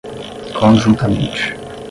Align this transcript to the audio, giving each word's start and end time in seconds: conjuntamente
conjuntamente 0.57 1.53